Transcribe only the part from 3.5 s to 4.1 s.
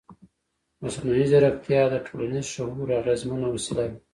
وسیله ده.